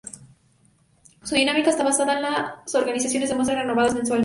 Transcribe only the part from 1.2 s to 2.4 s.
Su dinámica está basada en